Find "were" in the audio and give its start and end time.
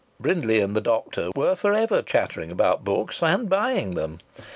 1.35-1.55